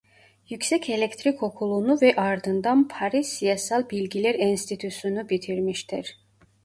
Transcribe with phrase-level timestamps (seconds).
[0.49, 6.17] Yüksek Elektik Okulu'nu ve ardından Paris Siyasal Bilgiler Enstitüsü'nü bitirmiştir.